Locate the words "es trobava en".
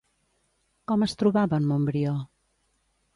1.07-1.67